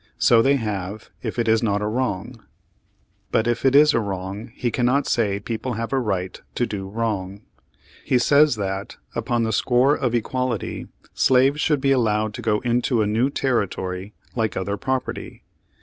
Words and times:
So 0.17 0.41
they 0.41 0.55
have, 0.55 1.11
if 1.21 1.37
it 1.37 1.47
is 1.47 1.61
not 1.61 1.79
a 1.79 1.85
wrong. 1.87 2.43
But 3.31 3.45
if 3.45 3.63
it 3.63 3.75
is 3.75 3.93
a 3.93 3.99
wrong, 3.99 4.51
he 4.55 4.71
cannot 4.71 5.05
say 5.05 5.39
people 5.39 5.73
have 5.73 5.93
a 5.93 5.99
right 5.99 6.41
to 6.55 6.65
do 6.65 6.89
wrong. 6.89 7.43
He 8.03 8.17
says 8.17 8.55
that, 8.55 8.97
upon 9.13 9.43
the 9.43 9.53
score 9.53 9.93
of 9.95 10.15
equality, 10.15 10.87
slaves 11.13 11.61
should 11.61 11.81
be 11.81 11.91
allowed 11.91 12.33
to 12.33 12.41
go 12.41 12.61
into 12.61 13.03
a 13.03 13.05
new 13.05 13.29
territory 13.29 14.15
like 14.35 14.57
other 14.57 14.75
property. 14.75 15.43